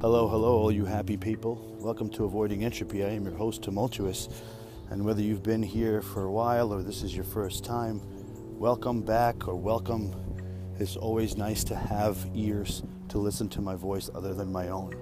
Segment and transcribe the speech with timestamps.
[0.00, 1.56] Hello, hello, all you happy people.
[1.80, 3.02] Welcome to Avoiding Entropy.
[3.02, 4.28] I am your host, Tumultuous.
[4.90, 8.00] And whether you've been here for a while or this is your first time,
[8.60, 10.14] welcome back or welcome.
[10.78, 14.94] It's always nice to have ears to listen to my voice other than my own.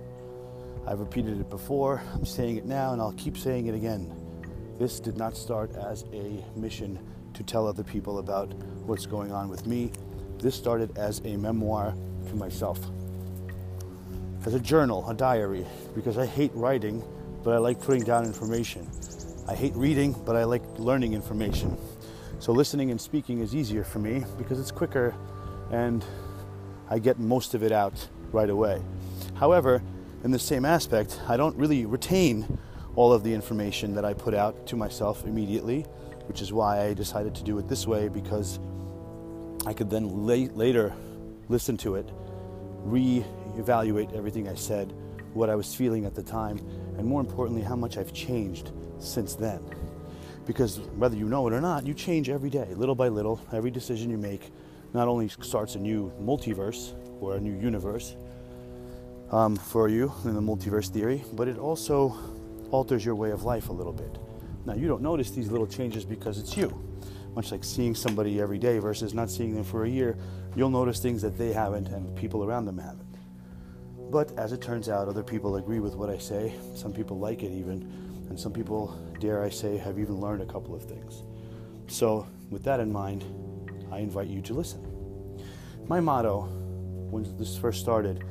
[0.86, 4.10] I've repeated it before, I'm saying it now, and I'll keep saying it again.
[4.78, 6.98] This did not start as a mission
[7.34, 8.54] to tell other people about
[8.86, 9.92] what's going on with me.
[10.38, 11.94] This started as a memoir
[12.28, 12.80] to myself
[14.46, 17.02] as a journal, a diary, because I hate writing,
[17.42, 18.88] but I like putting down information.
[19.48, 21.76] I hate reading, but I like learning information.
[22.38, 25.16] So listening and speaking is easier for me because it's quicker
[25.72, 26.04] and
[26.88, 28.80] I get most of it out right away.
[29.34, 29.82] However,
[30.22, 32.58] in the same aspect, I don't really retain
[32.94, 35.82] all of the information that I put out to myself immediately,
[36.28, 38.60] which is why I decided to do it this way because
[39.66, 40.94] I could then later
[41.48, 42.08] listen to it,
[42.84, 43.24] re
[43.58, 44.92] evaluate everything I said,
[45.32, 46.58] what I was feeling at the time,
[46.98, 49.60] and more importantly, how much I've changed since then.
[50.46, 53.40] Because whether you know it or not, you change every day, little by little.
[53.52, 54.52] Every decision you make
[54.94, 58.16] not only starts a new multiverse or a new universe
[59.30, 62.14] um, for you in the multiverse theory, but it also
[62.70, 64.18] alters your way of life a little bit.
[64.64, 66.82] Now, you don't notice these little changes because it's you.
[67.34, 70.16] Much like seeing somebody every day versus not seeing them for a year,
[70.56, 73.05] you'll notice things that they haven't and people around them haven't.
[74.10, 76.54] But as it turns out, other people agree with what I say.
[76.74, 77.82] Some people like it even,
[78.28, 81.22] and some people, dare I say, have even learned a couple of things.
[81.88, 83.24] So, with that in mind,
[83.90, 84.82] I invite you to listen.
[85.88, 86.42] My motto,
[87.10, 88.24] when this first started,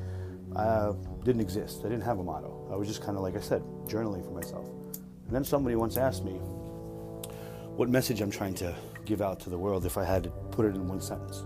[0.55, 1.81] uh, didn't exist.
[1.81, 2.69] I didn't have a motto.
[2.71, 4.67] I was just kind of, like I said, journaling for myself.
[5.25, 6.33] And then somebody once asked me
[7.75, 8.73] what message I'm trying to
[9.05, 11.43] give out to the world if I had to put it in one sentence.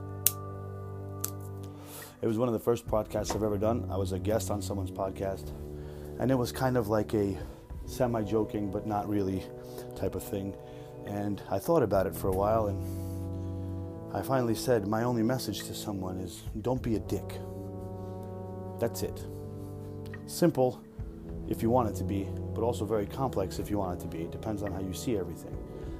[2.22, 3.88] It was one of the first podcasts I've ever done.
[3.89, 5.53] I was a guest on someone's podcast,
[6.20, 7.38] and it was kind of like a
[7.86, 9.45] semi joking, but not really
[9.95, 10.54] type of thing.
[11.05, 15.64] And I thought about it for a while, and I finally said, My only message
[15.67, 17.39] to someone is don't be a dick.
[18.82, 19.26] That's it.
[20.26, 20.83] Simple
[21.48, 24.10] if you want it to be, but also very complex if you want it to
[24.10, 24.23] be.
[24.23, 25.58] It depends on how you see everything.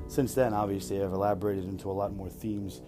[0.10, 2.82] Since then, obviously, I've elaborated into a lot more themes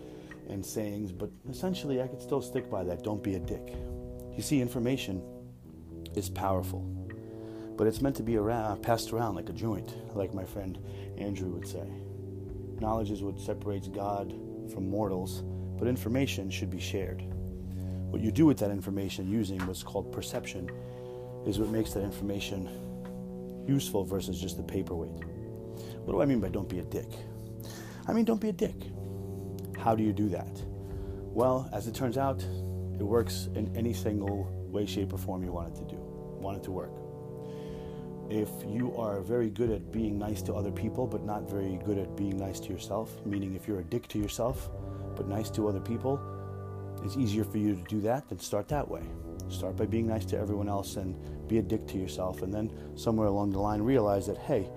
[0.49, 3.03] and sayings, but essentially I could still stick by that.
[3.03, 3.73] Don't be a dick.
[4.35, 5.21] You see, information
[6.15, 6.81] is powerful,
[7.77, 10.77] but it's meant to be around, passed around like a joint, like my friend
[11.17, 11.87] Andrew would say.
[12.79, 14.33] Knowledge is what separates God
[14.73, 15.43] from mortals,
[15.77, 17.21] but information should be shared.
[18.09, 20.69] What you do with that information using what's called perception
[21.45, 22.69] is what makes that information
[23.67, 25.23] useful versus just a paperweight.
[26.03, 27.07] What do I mean by don't be a dick?
[28.07, 28.75] I mean, don't be a dick.
[29.81, 30.61] How do you do that?
[31.33, 32.45] Well, as it turns out,
[32.99, 35.95] it works in any single way, shape, or form you want it to do,
[36.39, 36.91] want it to work.
[38.29, 41.97] If you are very good at being nice to other people, but not very good
[41.97, 44.69] at being nice to yourself, meaning if you're a dick to yourself,
[45.15, 46.21] but nice to other people,
[47.03, 49.01] it's easier for you to do that than start that way.
[49.49, 51.15] Start by being nice to everyone else and
[51.47, 54.69] be a dick to yourself, and then somewhere along the line realize that, hey,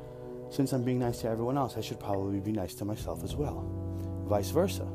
[0.48, 3.36] since I'm being nice to everyone else, I should probably be nice to myself as
[3.36, 3.84] well
[4.24, 4.86] vice versa.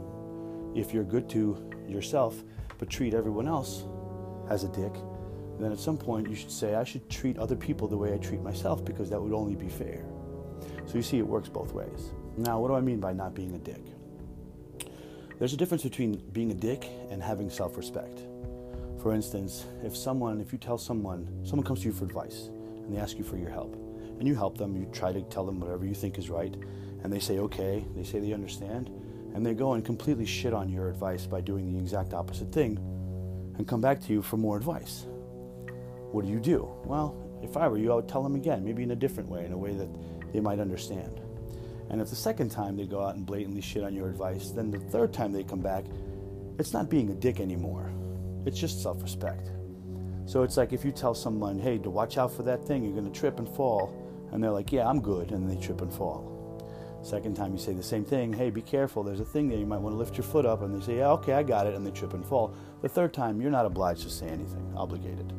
[0.75, 2.43] If you're good to yourself
[2.77, 3.83] but treat everyone else
[4.49, 4.93] as a dick,
[5.59, 8.17] then at some point you should say, I should treat other people the way I
[8.17, 10.05] treat myself because that would only be fair.
[10.85, 12.11] So you see, it works both ways.
[12.37, 13.83] Now, what do I mean by not being a dick?
[15.37, 18.21] There's a difference between being a dick and having self respect.
[19.01, 22.93] For instance, if someone, if you tell someone, someone comes to you for advice and
[22.93, 23.75] they ask you for your help,
[24.19, 26.53] and you help them, you try to tell them whatever you think is right,
[27.03, 28.89] and they say okay, they say they understand,
[29.33, 32.77] and they go and completely shit on your advice by doing the exact opposite thing
[33.57, 35.05] and come back to you for more advice.
[36.11, 36.69] What do you do?
[36.85, 39.45] Well, if I were you, I would tell them again, maybe in a different way,
[39.45, 39.89] in a way that
[40.33, 41.21] they might understand.
[41.89, 44.71] And if the second time they go out and blatantly shit on your advice, then
[44.71, 45.85] the third time they come back,
[46.57, 47.91] it's not being a dick anymore.
[48.45, 49.49] It's just self respect.
[50.25, 52.93] So it's like if you tell someone, hey, to watch out for that thing, you're
[52.93, 53.95] going to trip and fall.
[54.31, 55.31] And they're like, yeah, I'm good.
[55.31, 56.38] And they trip and fall.
[57.01, 59.65] Second time you say the same thing, hey, be careful, there's a thing there, you
[59.65, 61.73] might want to lift your foot up, and they say, yeah, okay, I got it,
[61.73, 62.53] and they trip and fall.
[62.81, 65.33] The third time, you're not obliged to say anything, obligated.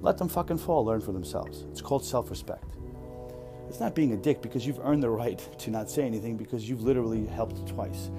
[0.00, 1.64] Let them fucking fall, learn for themselves.
[1.70, 2.76] It's called self respect.
[3.68, 6.68] It's not being a dick because you've earned the right to not say anything because
[6.68, 8.10] you've literally helped twice.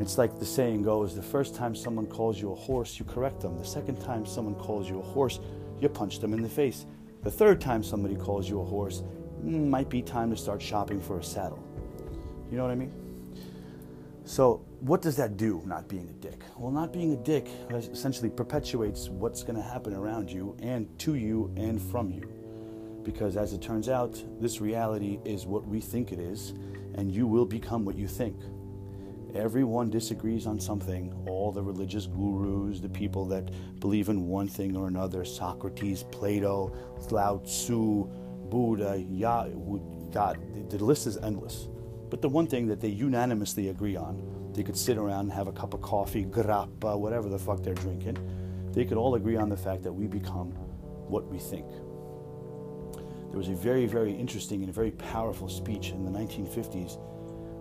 [0.00, 3.40] It's like the saying goes the first time someone calls you a horse, you correct
[3.40, 3.58] them.
[3.58, 5.40] The second time someone calls you a horse,
[5.78, 6.86] you punch them in the face.
[7.22, 9.02] The third time somebody calls you a horse,
[9.44, 11.62] mm, might be time to start shopping for a saddle.
[12.50, 12.92] You know what I mean?
[14.24, 16.42] So, what does that do, not being a dick?
[16.56, 21.14] Well, not being a dick essentially perpetuates what's going to happen around you and to
[21.14, 22.28] you and from you.
[23.02, 26.50] Because as it turns out, this reality is what we think it is,
[26.94, 28.36] and you will become what you think.
[29.34, 31.14] Everyone disagrees on something.
[31.28, 33.50] All the religious gurus, the people that
[33.80, 36.72] believe in one thing or another Socrates, Plato,
[37.10, 38.08] Lao Tzu,
[38.48, 39.48] Buddha, Yah,
[40.10, 40.38] God,
[40.68, 41.68] the list is endless.
[42.10, 45.46] But the one thing that they unanimously agree on, they could sit around and have
[45.46, 48.18] a cup of coffee, grappa, whatever the fuck they're drinking.
[48.72, 50.50] They could all agree on the fact that we become
[51.08, 51.66] what we think.
[53.30, 56.98] There was a very, very interesting and very powerful speech in the 1950s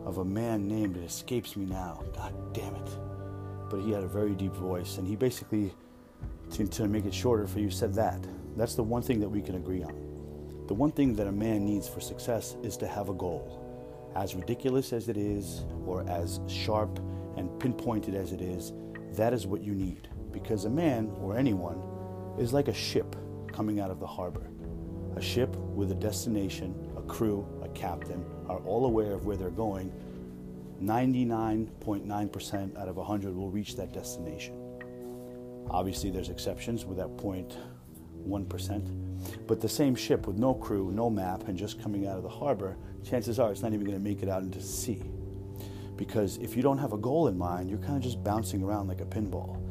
[0.05, 2.89] of a man named, it escapes me now, god damn it.
[3.69, 5.71] But he had a very deep voice, and he basically,
[6.53, 8.25] to, to make it shorter for you, said that.
[8.57, 9.93] That's the one thing that we can agree on.
[10.67, 13.58] The one thing that a man needs for success is to have a goal.
[14.19, 16.99] As ridiculous as it is, or as sharp
[17.37, 18.73] and pinpointed as it is,
[19.13, 20.09] that is what you need.
[20.33, 21.81] Because a man, or anyone,
[22.37, 23.15] is like a ship
[23.47, 24.45] coming out of the harbor.
[25.15, 29.51] A ship with a destination, a crew, a captain, are all aware of where they're
[29.51, 29.89] going.
[30.81, 34.53] 99.9% out of 100 will reach that destination.
[35.69, 39.08] Obviously, there's exceptions with that 0.1%.
[39.47, 42.29] But the same ship with no crew, no map, and just coming out of the
[42.29, 45.01] harbor, chances are it's not even going to make it out into sea.
[45.95, 48.87] Because if you don't have a goal in mind, you're kind of just bouncing around
[48.87, 49.61] like a pinball.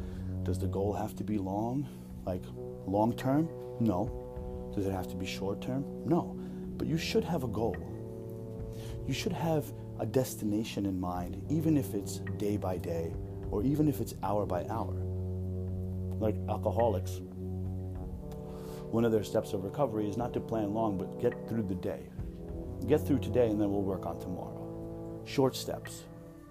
[0.43, 1.87] Does the goal have to be long?
[2.27, 2.43] Like
[2.87, 3.49] long term?
[3.81, 4.73] No.
[4.75, 5.85] Does it have to be short term?
[6.05, 6.39] No.
[6.77, 7.77] But you should have a goal.
[9.07, 13.15] You should have a destination in mind, even if it's day by day
[13.51, 14.95] or even if it's hour by hour.
[16.21, 17.21] Like alcoholics,
[18.91, 21.75] one of their steps of recovery is not to plan long, but get through the
[21.75, 22.09] day.
[22.87, 25.23] Get through today and then we'll work on tomorrow.
[25.27, 26.05] Short steps,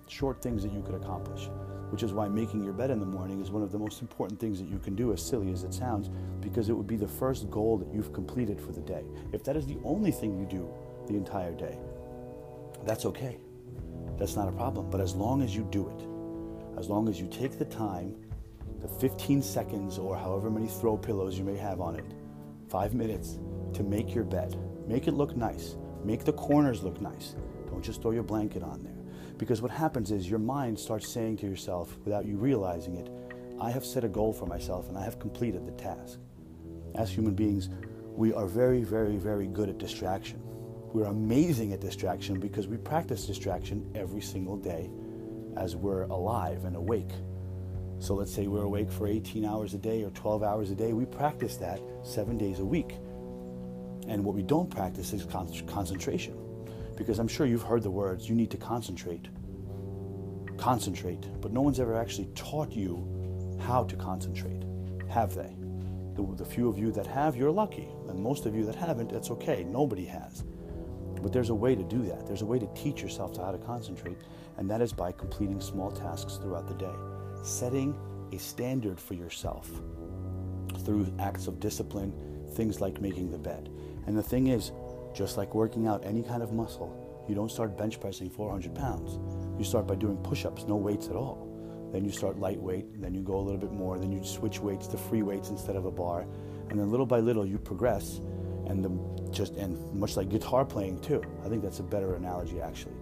[0.07, 1.49] short things that you could accomplish,
[1.89, 4.39] which is why making your bed in the morning is one of the most important
[4.39, 6.09] things that you can do, as silly as it sounds,
[6.41, 9.03] because it would be the first goal that you've completed for the day.
[9.33, 10.69] If that is the only thing you do
[11.07, 11.77] the entire day,
[12.85, 13.37] that's okay.
[14.17, 14.89] That's not a problem.
[14.89, 18.15] But as long as you do it, as long as you take the time,
[18.79, 22.05] the 15 seconds or however many throw pillows you may have on it,
[22.69, 23.39] five minutes
[23.73, 27.35] to make your bed, make it look nice, make the corners look nice.
[27.67, 28.93] Don't just throw your blanket on there.
[29.37, 33.09] Because what happens is your mind starts saying to yourself, without you realizing it,
[33.59, 36.19] I have set a goal for myself and I have completed the task.
[36.95, 37.69] As human beings,
[38.15, 40.41] we are very, very, very good at distraction.
[40.93, 44.89] We're amazing at distraction because we practice distraction every single day
[45.55, 47.11] as we're alive and awake.
[47.99, 50.93] So let's say we're awake for 18 hours a day or 12 hours a day.
[50.93, 52.97] We practice that seven days a week.
[54.07, 56.37] And what we don't practice is con- concentration.
[56.95, 59.27] Because I'm sure you've heard the words, you need to concentrate.
[60.57, 61.25] Concentrate.
[61.41, 64.63] But no one's ever actually taught you how to concentrate.
[65.09, 65.55] Have they?
[66.15, 67.87] The, the few of you that have, you're lucky.
[68.07, 69.63] And most of you that haven't, that's okay.
[69.63, 70.43] Nobody has.
[71.21, 72.27] But there's a way to do that.
[72.27, 74.17] There's a way to teach yourself to how to concentrate,
[74.57, 76.93] and that is by completing small tasks throughout the day.
[77.43, 77.95] Setting
[78.33, 79.69] a standard for yourself
[80.79, 82.13] through acts of discipline,
[82.53, 83.69] things like making the bed.
[84.05, 84.71] And the thing is,
[85.13, 89.19] just like working out any kind of muscle, you don't start bench pressing 400 pounds.
[89.57, 91.45] You start by doing push ups, no weights at all.
[91.91, 94.87] Then you start lightweight, then you go a little bit more, then you switch weights
[94.87, 96.25] to free weights instead of a bar.
[96.69, 98.21] And then little by little, you progress
[98.67, 101.21] and the just and much like guitar playing too.
[101.45, 102.95] I think that's a better analogy actually.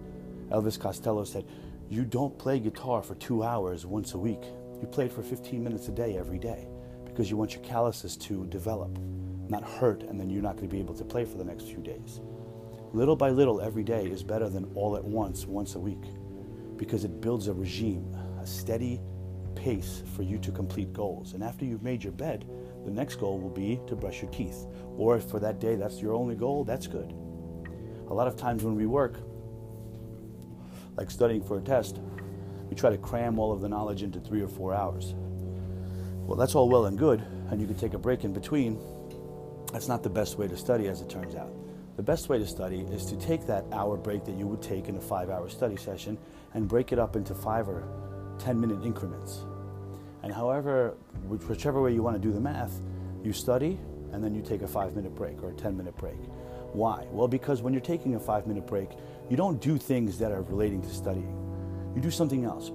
[0.50, 1.44] Elvis Costello said,
[1.88, 4.42] "You don't play guitar for 2 hours once a week.
[4.80, 6.68] You play it for 15 minutes a day every day
[7.04, 8.98] because you want your calluses to develop,
[9.48, 11.64] not hurt and then you're not going to be able to play for the next
[11.64, 12.20] few days."
[12.92, 16.04] Little by little every day is better than all at once once a week
[16.76, 19.00] because it builds a regime, a steady
[19.54, 21.34] pace for you to complete goals.
[21.34, 22.44] And after you've made your bed,
[22.84, 24.66] the next goal will be to brush your teeth.
[24.96, 27.14] Or if for that day that's your only goal, that's good.
[28.08, 29.18] A lot of times when we work,
[30.96, 32.00] like studying for a test,
[32.68, 35.14] we try to cram all of the knowledge into three or four hours.
[36.26, 38.80] Well, that's all well and good, and you can take a break in between.
[39.72, 41.52] That's not the best way to study, as it turns out.
[41.96, 44.88] The best way to study is to take that hour break that you would take
[44.88, 46.18] in a five hour study session
[46.52, 47.88] and break it up into five or
[48.38, 49.44] 10 minute increments.
[50.22, 50.94] And however,
[51.28, 52.80] whichever way you want to do the math,
[53.22, 53.78] you study
[54.12, 56.18] and then you take a five minute break or a 10 minute break.
[56.72, 57.06] Why?
[57.10, 58.90] Well, because when you're taking a five minute break,
[59.28, 61.36] you don't do things that are relating to studying.
[61.94, 62.70] You do something else,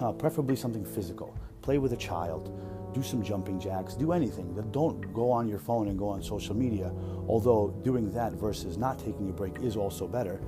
[0.00, 1.34] uh, preferably something physical.
[1.62, 2.52] Play with a child,
[2.94, 4.54] do some jumping jacks, do anything.
[4.70, 6.92] Don't go on your phone and go on social media,
[7.26, 10.40] although doing that versus not taking a break is also better.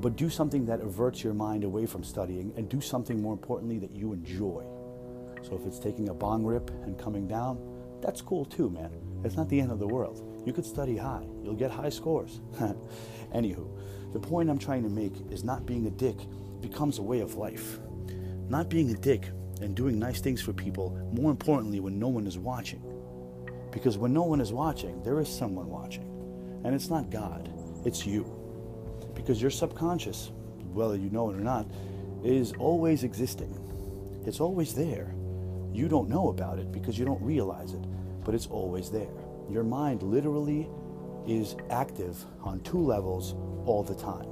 [0.00, 3.78] but do something that averts your mind away from studying and do something more importantly
[3.78, 4.64] that you enjoy.
[5.42, 7.58] So if it's taking a bong rip and coming down,
[8.00, 8.90] that's cool too, man.
[9.24, 10.26] It's not the end of the world.
[10.44, 12.40] You could study high, you'll get high scores.
[13.34, 13.68] Anywho,
[14.12, 16.16] the point I'm trying to make is not being a dick
[16.60, 17.78] becomes a way of life.
[18.48, 19.28] Not being a dick
[19.60, 22.82] and doing nice things for people, more importantly, when no one is watching.
[23.70, 26.04] Because when no one is watching, there is someone watching.
[26.64, 27.52] And it's not God,
[27.84, 28.24] it's you.
[29.14, 30.32] Because your subconscious,
[30.72, 31.66] whether you know it or not,
[32.24, 33.54] is always existing.
[34.26, 35.14] It's always there.
[35.72, 37.84] You don't know about it because you don't realize it,
[38.24, 39.08] but it's always there.
[39.50, 40.68] Your mind literally
[41.26, 43.34] is active on two levels
[43.66, 44.26] all the time.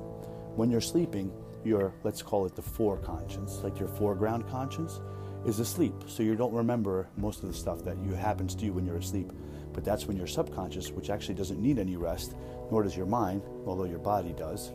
[0.54, 1.32] When you're sleeping,
[1.64, 5.00] your, let's call it the foreconscious, like your foreground conscious,
[5.44, 5.94] is asleep.
[6.06, 8.98] So you don't remember most of the stuff that you happens to you when you're
[8.98, 9.32] asleep.
[9.72, 12.34] But that's when your subconscious, which actually doesn't need any rest,
[12.70, 14.72] nor does your mind, although your body does,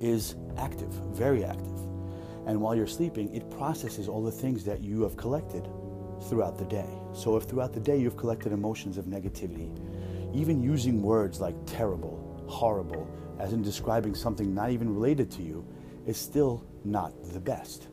[0.00, 1.78] is active, very active.
[2.46, 5.68] And while you're sleeping, it processes all the things that you have collected
[6.28, 7.03] throughout the day.
[7.14, 9.70] So if throughout the day you've collected emotions of negativity,
[10.34, 15.64] even using words like terrible, horrible, as in describing something not even related to you,
[16.06, 17.88] is still not the best.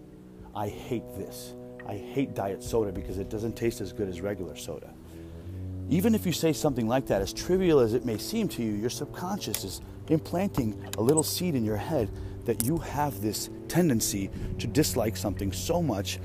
[0.55, 1.53] I hate this.
[1.87, 4.91] I hate diet soda because it doesn't taste as good as regular soda.
[5.89, 8.71] Even if you say something like that, as trivial as it may seem to you,
[8.71, 12.09] your subconscious is implanting a little seed in your head
[12.45, 16.19] that you have this tendency to dislike something so much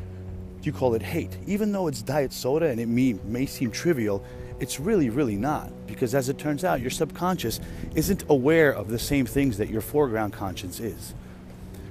[0.67, 1.37] you call it hate.
[1.47, 4.23] Even though it's diet soda and it may, may seem trivial,
[4.59, 5.71] it's really, really not.
[5.87, 7.61] Because as it turns out, your subconscious
[7.95, 11.15] isn't aware of the same things that your foreground conscience is.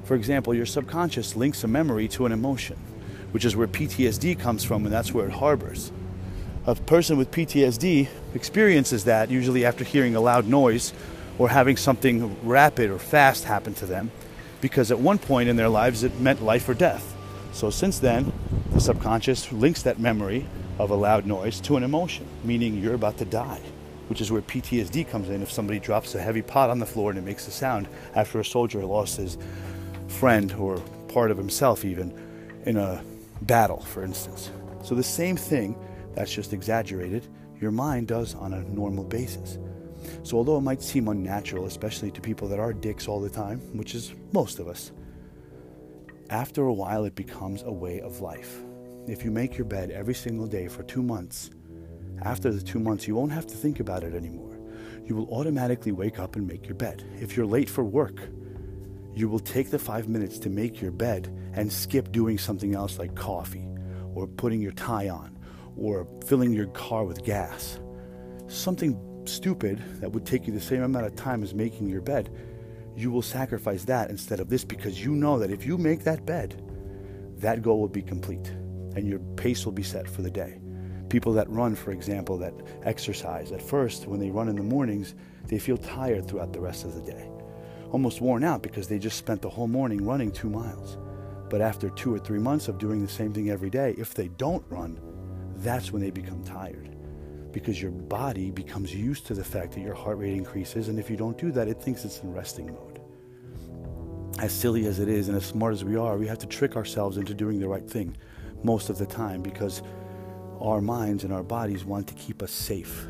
[0.04, 2.78] For example, your subconscious links a memory to an emotion,
[3.32, 5.92] which is where PTSD comes from and that's where it harbors.
[6.68, 10.94] A person with PTSD experiences that usually after hearing a loud noise
[11.38, 14.12] or having something rapid or fast happen to them,
[14.62, 17.16] because at one point in their lives it meant life or death.
[17.52, 18.34] So since then,
[18.76, 20.46] the subconscious links that memory
[20.80, 23.62] of a loud noise to an emotion, meaning you're about to die,
[24.10, 27.10] which is where PTSD comes in if somebody drops a heavy pot on the floor
[27.10, 29.38] and it makes a sound after a soldier lost his
[30.10, 30.78] friend or
[31.08, 32.14] part of himself, even
[32.66, 33.02] in a
[33.44, 34.52] battle, for instance.
[34.84, 35.78] So the same thing,
[36.14, 37.26] that's just exaggerated,
[37.62, 39.58] your mind does on a normal basis.
[40.24, 43.62] So although it might seem unnatural, especially to people that are dicks all the time,
[43.72, 44.92] which is most of us,
[46.30, 48.65] after a while it becomes a way of life.
[49.08, 51.52] If you make your bed every single day for two months,
[52.24, 54.58] after the two months, you won't have to think about it anymore.
[55.06, 57.04] You will automatically wake up and make your bed.
[57.22, 58.20] If you're late for work,
[59.14, 62.98] you will take the five minutes to make your bed and skip doing something else
[62.98, 63.68] like coffee
[64.16, 65.38] or putting your tie on
[65.78, 67.80] or filling your car with gas.
[68.48, 72.32] Something stupid that would take you the same amount of time as making your bed,
[72.96, 76.26] you will sacrifice that instead of this because you know that if you make that
[76.26, 76.60] bed,
[77.38, 78.52] that goal will be complete
[78.96, 80.60] and your pace will be set for the day.
[81.10, 85.14] People that run, for example, that exercise, at first, when they run in the mornings,
[85.48, 87.30] they feel tired throughout the rest of the day.
[87.92, 90.98] Almost worn out because they just spent the whole morning running two miles.
[91.50, 94.30] But after two or three months of doing the same thing every day, if they
[94.30, 95.00] don't run,
[95.58, 96.96] that's when they become tired.
[97.52, 101.10] Because your body becomes used to the fact that your heart rate increases, and if
[101.10, 103.00] you don't do that, it thinks it's in resting mode.
[104.40, 106.76] As silly as it is, and as smart as we are, we have to trick
[106.76, 108.18] ourselves into doing the right thing
[108.64, 109.82] most of the time because
[110.62, 113.06] our minds and our bodies want to keep us safe.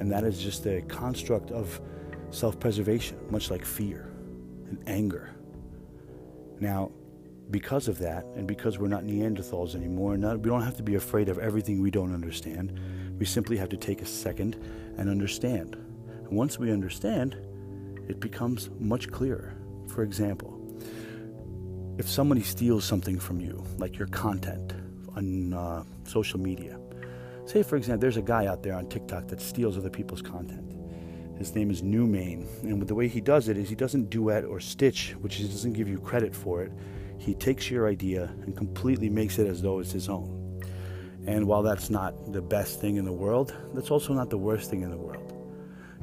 [0.00, 1.80] And that is just a construct of
[2.30, 4.10] self preservation, much like fear
[4.68, 5.34] and anger.
[6.58, 6.90] Now,
[7.50, 10.94] because of that, and because we're not Neanderthals anymore, not, we don't have to be
[10.94, 12.78] afraid of everything we don't understand.
[13.18, 14.56] We simply have to take a second
[14.96, 15.74] and understand.
[15.74, 17.36] And once we understand,
[18.08, 19.56] it becomes much clearer.
[19.88, 20.59] For example,
[22.00, 24.72] if somebody steals something from you, like your content
[25.16, 26.80] on uh, social media,
[27.44, 30.72] say for example, there's a guy out there on TikTok that steals other people's content.
[31.36, 34.60] His name is Newmain, and the way he does it is he doesn't duet or
[34.60, 36.72] stitch, which he doesn't give you credit for it.
[37.18, 40.62] He takes your idea and completely makes it as though it's his own.
[41.26, 44.70] And while that's not the best thing in the world, that's also not the worst
[44.70, 45.29] thing in the world.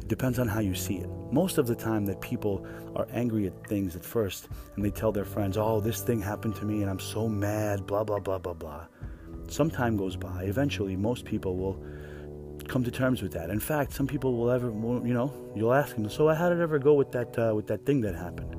[0.08, 1.10] Depends on how you see it.
[1.32, 5.12] Most of the time that people are angry at things at first and they tell
[5.12, 8.38] their friends, oh, this thing happened to me and I'm so mad, blah, blah, blah,
[8.38, 8.86] blah, blah.
[9.50, 10.44] Some time goes by.
[10.44, 11.84] Eventually, most people will
[12.70, 13.50] come to terms with that.
[13.50, 16.62] In fact, some people will ever, you know, you'll ask them, so how did it
[16.62, 18.56] ever go with that, uh, with that thing that happened?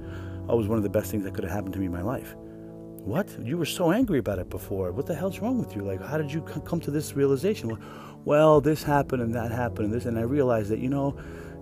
[0.48, 1.92] Oh, it was one of the best things that could have happened to me in
[1.92, 2.34] my life.
[2.36, 3.34] What?
[3.42, 4.92] You were so angry about it before.
[4.92, 5.82] What the hell's wrong with you?
[5.82, 7.68] Like, how did you come to this realization?
[7.68, 7.78] Well,
[8.24, 11.16] well, this happened and that happened and this, and I realized that, you know,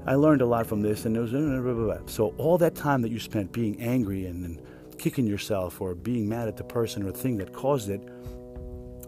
[0.06, 2.06] I learned a lot from this, and it was uh, blah, blah, blah.
[2.06, 4.62] so all that time that you spent being angry and, and
[4.98, 8.00] kicking yourself or being mad at the person or thing that caused it,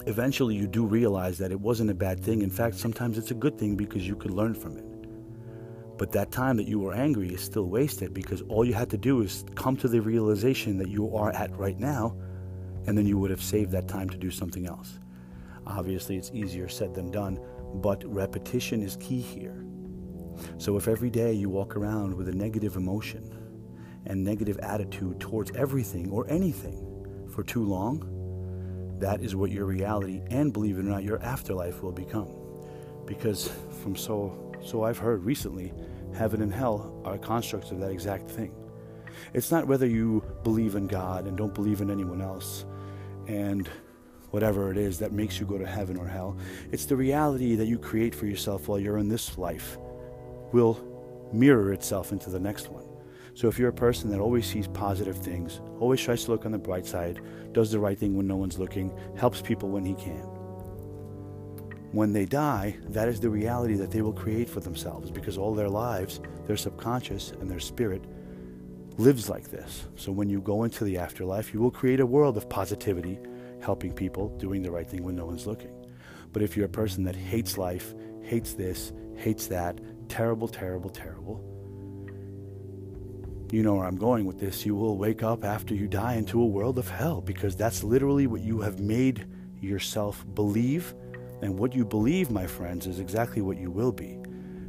[0.07, 2.43] eventually you do realize that it wasn't a bad thing.
[2.43, 4.85] In fact, sometimes it's a good thing because you could learn from it.
[5.99, 8.99] But that time that you were angry is still wasted because all you had to
[8.99, 12.17] do is come to the realization that you are at right now,
[12.87, 14.99] and then you would have saved that time to do something else.
[15.69, 17.39] Obviously, it's easier said than done,
[17.75, 19.65] but repetition is key here.
[20.57, 23.35] So if every day you walk around with a negative emotion
[24.07, 30.23] and negative attitude towards everything or anything for too long, that is what your reality
[30.31, 32.29] and believe it or not your afterlife will become.
[33.07, 33.51] Because
[33.83, 35.73] from so so I've heard recently,
[36.15, 38.53] heaven and hell are constructs of that exact thing.
[39.35, 42.65] It's not whether you believe in God and don't believe in anyone else
[43.27, 43.69] and
[44.31, 46.37] whatever it is that makes you go to heaven or hell.
[46.73, 49.79] It's the reality that you create for yourself while you're in this life
[50.53, 50.85] will
[51.33, 52.85] mirror itself into the next one.
[53.35, 56.53] So if you're a person that always sees positive things, always tries to look on
[56.53, 57.21] the bright side,
[57.53, 60.27] does the right thing when no one's looking, helps people when he can.
[61.93, 65.55] When they die, that is the reality that they will create for themselves because all
[65.55, 68.05] their lives, their subconscious and their spirit
[68.99, 69.87] lives like this.
[69.97, 73.19] So when you go into the afterlife, you will create a world of positivity,
[73.61, 75.75] helping people, doing the right thing when no one's looking.
[76.33, 81.45] But if you're a person that hates life, hates this, hates that, terrible, terrible, terrible.
[83.51, 84.67] You know where I'm going with this.
[84.67, 88.27] You will wake up after you die into a world of hell because that's literally
[88.27, 89.27] what you have made
[89.61, 90.95] yourself believe.
[91.41, 94.19] And what you believe, my friends, is exactly what you will be.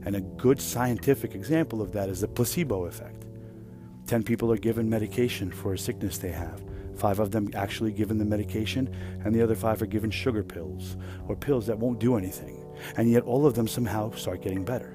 [0.05, 3.25] And a good scientific example of that is the placebo effect.
[4.07, 6.61] Ten people are given medication for a sickness they have.
[6.99, 10.97] Five of them actually given the medication, and the other five are given sugar pills
[11.29, 12.61] or pills that won't do anything.
[12.97, 14.93] And yet all of them somehow start getting better.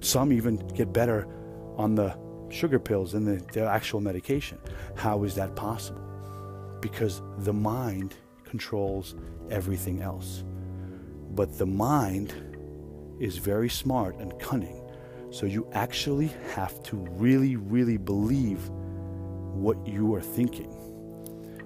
[0.00, 1.28] Some even get better
[1.76, 2.18] on the
[2.50, 4.58] sugar pills than the, the actual medication.
[4.96, 6.02] How is that possible?
[6.80, 9.14] Because the mind controls
[9.48, 10.42] everything else.
[11.30, 12.34] But the mind
[13.20, 14.82] is very smart and cunning.
[15.30, 18.68] So you actually have to really, really believe
[19.54, 20.74] what you are thinking.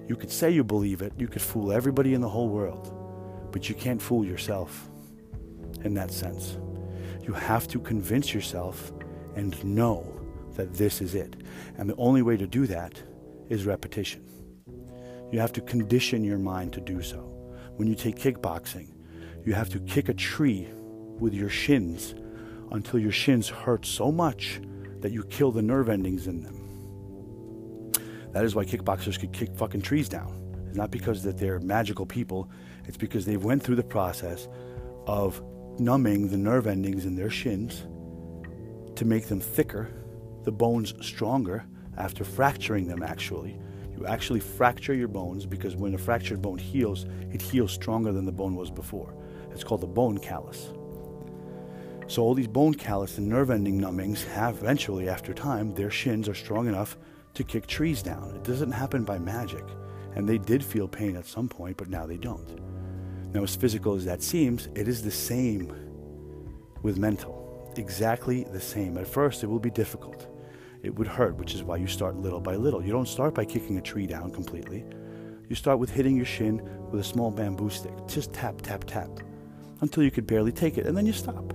[0.07, 2.93] You could say you believe it, you could fool everybody in the whole world,
[3.51, 4.89] but you can't fool yourself
[5.83, 6.57] in that sense.
[7.21, 8.91] You have to convince yourself
[9.35, 10.05] and know
[10.55, 11.35] that this is it.
[11.77, 13.01] And the only way to do that
[13.49, 14.23] is repetition.
[15.31, 17.19] You have to condition your mind to do so.
[17.77, 18.93] When you take kickboxing,
[19.45, 20.67] you have to kick a tree
[21.19, 22.13] with your shins
[22.71, 24.61] until your shins hurt so much
[24.99, 26.62] that you kill the nerve endings in them.
[28.33, 30.39] That is why kickboxers could kick fucking trees down.
[30.67, 32.49] It's not because that they're magical people.
[32.85, 34.47] It's because they went through the process
[35.05, 35.41] of
[35.79, 37.83] numbing the nerve endings in their shins
[38.95, 39.89] to make them thicker,
[40.43, 41.65] the bones stronger
[41.97, 43.57] after fracturing them actually.
[43.95, 48.25] You actually fracture your bones because when a fractured bone heals, it heals stronger than
[48.25, 49.13] the bone was before.
[49.51, 50.71] It's called the bone callus.
[52.07, 56.27] So all these bone callus and nerve ending numbings have eventually, after time, their shins
[56.27, 56.97] are strong enough
[57.33, 58.35] to kick trees down.
[58.35, 59.63] It doesn't happen by magic.
[60.15, 62.59] And they did feel pain at some point, but now they don't.
[63.33, 65.73] Now, as physical as that seems, it is the same
[66.83, 67.73] with mental.
[67.77, 68.97] Exactly the same.
[68.97, 70.27] At first, it will be difficult.
[70.83, 72.85] It would hurt, which is why you start little by little.
[72.85, 74.85] You don't start by kicking a tree down completely.
[75.49, 77.93] You start with hitting your shin with a small bamboo stick.
[78.07, 79.09] Just tap, tap, tap
[79.81, 81.53] until you could barely take it, and then you stop.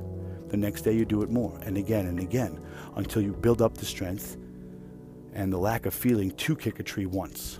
[0.49, 2.61] The next day, you do it more, and again and again,
[2.97, 4.37] until you build up the strength
[5.33, 7.59] and the lack of feeling to kick a tree once.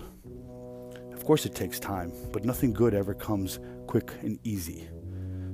[1.13, 4.87] Of course, it takes time, but nothing good ever comes quick and easy.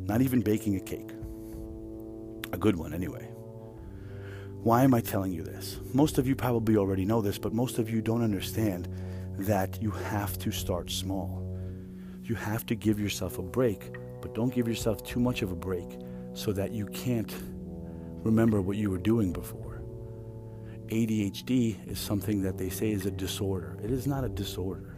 [0.06, 1.12] Not even baking a cake.
[2.54, 3.30] A good one, anyway.
[4.62, 5.80] Why am I telling you this?
[5.94, 8.88] Most of you probably already know this, but most of you don't understand
[9.38, 11.42] that you have to start small.
[12.24, 15.56] You have to give yourself a break, but don't give yourself too much of a
[15.56, 16.00] break
[16.34, 17.34] so that you can't
[18.24, 19.75] remember what you were doing before.
[20.88, 23.78] ADHD is something that they say is a disorder.
[23.84, 24.96] It is not a disorder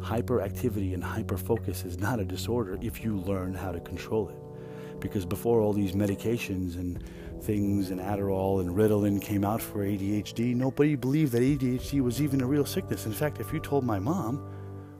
[0.00, 5.00] hyperactivity and hyperfocus is not a disorder if you learn how to control it.
[5.00, 7.02] Because before all these medications and
[7.42, 12.40] things and Adderall and Ritalin came out for ADHD, nobody believed that ADHD was even
[12.40, 13.06] a real sickness.
[13.06, 14.42] In fact, if you told my mom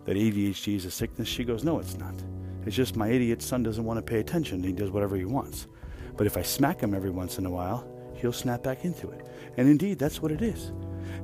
[0.04, 2.14] that ADHD is a sickness, she goes, No, it's not.
[2.64, 4.62] It's just my idiot son doesn't want to pay attention.
[4.62, 5.66] He does whatever he wants.
[6.16, 9.26] But if I smack him every once in a while, he'll snap back into it.
[9.56, 10.72] And indeed, that's what it is.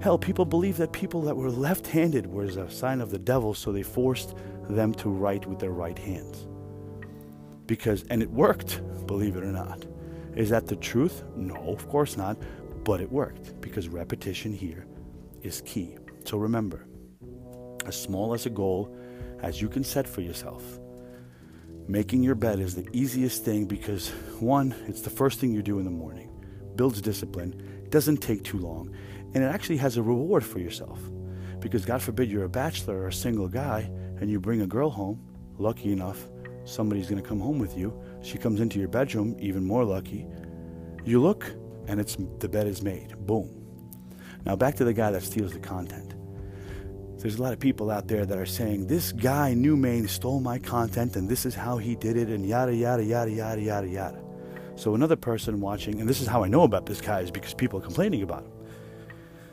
[0.01, 3.55] Hell, people believe that people that were left handed was a sign of the devil,
[3.55, 4.35] so they forced
[4.69, 6.47] them to write with their right hands.
[7.67, 9.85] Because, and it worked, believe it or not.
[10.35, 11.23] Is that the truth?
[11.37, 12.37] No, of course not.
[12.83, 14.87] But it worked because repetition here
[15.43, 15.97] is key.
[16.25, 16.87] So remember,
[17.87, 18.95] as small as a goal
[19.43, 20.63] as you can set for yourself,
[21.87, 25.79] making your bed is the easiest thing because, one, it's the first thing you do
[25.79, 26.31] in the morning,
[26.77, 28.95] builds discipline, doesn't take too long,
[29.35, 30.99] and it actually has a reward for yourself.
[31.61, 34.91] Because, God forbid, you're a bachelor or a single guy and you bring a girl
[34.91, 35.21] home,
[35.59, 36.29] lucky enough,
[36.65, 37.99] somebody's going to come home with you.
[38.23, 40.27] She comes into your bedroom, even more lucky.
[41.05, 41.47] You look,
[41.87, 43.17] and it's the bed is made.
[43.27, 43.51] Boom.
[44.45, 46.15] Now back to the guy that steals the content.
[47.19, 50.41] There's a lot of people out there that are saying this guy New Main stole
[50.41, 53.89] my content and this is how he did it and yada yada yada yada yada
[53.89, 54.24] yada.
[54.77, 57.55] So another person watching, and this is how I know about this guy is because
[57.55, 58.53] people are complaining about him.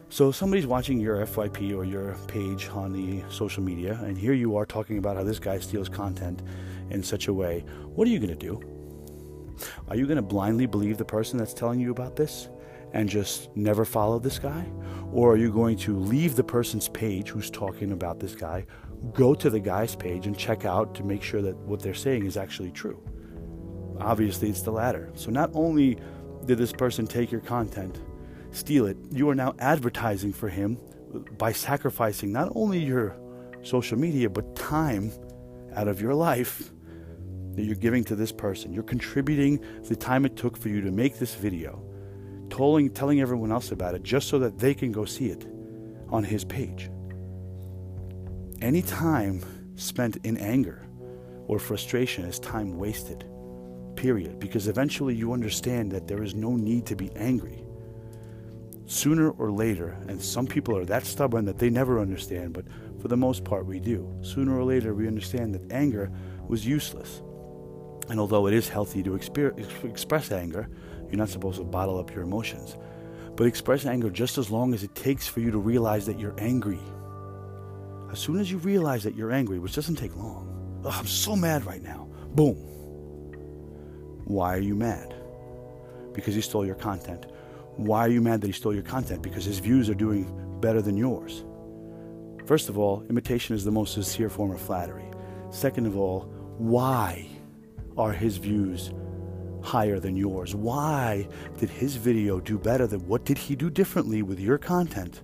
[0.10, 4.58] So somebody's watching your FYP or your page on the social media, and here you
[4.58, 6.42] are talking about how this guy steals content
[6.90, 7.64] in such a way.
[7.86, 8.62] What are you going to do?
[9.88, 12.50] Are you going to blindly believe the person that's telling you about this
[12.94, 14.66] and just never follow this guy?
[15.14, 18.66] Or are you going to leave the person's page who's talking about this guy,
[19.14, 22.26] go to the guy's page and check out to make sure that what they're saying
[22.26, 23.02] is actually true?
[24.02, 25.10] Obviously, it's the latter.
[25.16, 25.98] So not only
[26.46, 28.02] did this person take your content,
[28.52, 30.78] steal it, you are now advertising for him
[31.38, 33.16] by sacrificing not only your
[33.64, 35.12] social media, but time
[35.76, 36.72] out of your life
[37.56, 38.74] that you're giving to this person.
[38.74, 41.84] You're contributing the time it took for you to make this video,
[42.50, 45.46] telling, telling everyone else about it just so that they can go see it
[46.10, 46.90] on his page.
[48.62, 49.44] Any time
[49.76, 50.88] spent in anger
[51.48, 53.26] or frustration is time wasted,
[54.02, 57.64] period, because eventually you understand that there is no need to be angry.
[58.86, 62.66] Sooner or later, and some people are that stubborn that they never understand, but
[63.00, 64.12] for the most part we do.
[64.22, 66.12] Sooner or later, we understand that anger
[66.48, 67.22] was useless
[68.12, 70.68] and although it is healthy to express anger,
[71.10, 72.78] you're not supposed to bottle up your emotions.
[73.38, 76.36] But express anger just as long as it takes for you to realize that you're
[76.38, 76.80] angry.
[78.12, 81.38] As soon as you realize that you're angry, which doesn't take long, oh, I'm so
[81.38, 82.10] mad right now.
[82.36, 82.58] Boom.
[84.26, 85.14] Why are you mad?
[86.14, 87.26] Because he stole your content.
[87.76, 89.22] Why are you mad that he stole your content?
[89.22, 91.44] Because his views are doing better than yours.
[92.46, 95.06] First of all, imitation is the most sincere form of flattery.
[95.52, 96.22] Second of all,
[96.58, 97.28] why?
[97.98, 98.92] are his views
[99.62, 100.56] higher than yours?
[100.56, 105.22] Why did his video do better than what did he do differently with your content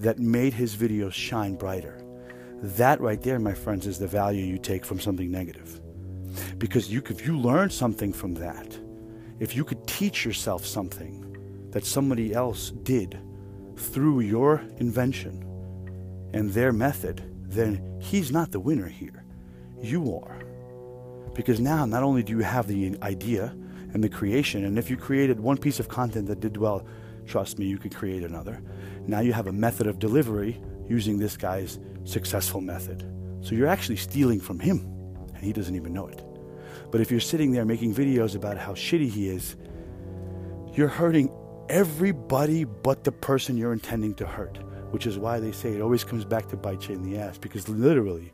[0.00, 2.02] that made his videos shine brighter?
[2.62, 5.80] That right there, my friends, is the value you take from something negative.
[6.58, 8.78] Because you, if you learn something from that,
[9.38, 11.22] if you could teach yourself something
[11.70, 13.18] that somebody else did
[13.76, 15.42] through your invention
[16.32, 19.24] and their method, then he's not the winner here.
[19.80, 20.38] You are.
[21.34, 23.54] Because now, not only do you have the idea
[23.92, 26.86] and the creation, and if you created one piece of content that did well,
[27.26, 28.62] trust me, you could create another.
[29.06, 33.04] Now you have a method of delivery using this guy's successful method.
[33.42, 34.95] So you're actually stealing from him,
[35.36, 36.22] and he doesn't even know it.
[36.90, 39.56] But if you're sitting there making videos about how shitty he is,
[40.72, 41.30] you're hurting
[41.68, 44.58] everybody but the person you're intending to hurt,
[44.90, 47.38] which is why they say it always comes back to bite you in the ass,
[47.38, 48.32] because literally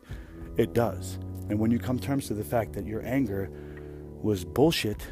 [0.57, 1.17] it does.
[1.49, 3.49] And when you come terms to the fact that your anger
[4.21, 5.05] was bullshit,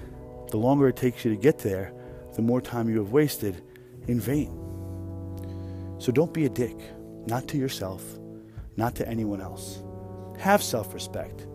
[0.49, 1.93] the longer it takes you to get there,
[2.35, 3.63] the more time you have wasted
[4.07, 4.57] in vain.
[5.99, 6.77] So don't be a dick,
[7.27, 8.03] not to yourself,
[8.77, 9.83] not to anyone else.
[10.39, 11.45] Have self respect.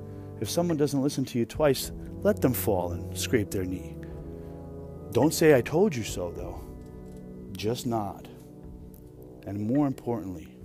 [0.40, 3.96] If someone doesn't listen to you twice, let them fall and scrape their knee.
[5.12, 6.60] Don't say, I told you so, though.
[7.52, 8.28] Just nod.
[9.46, 10.58] And more importantly,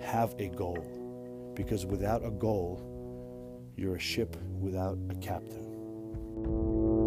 [0.00, 1.52] have a goal.
[1.54, 6.99] Because without a goal, you're a ship without a captain.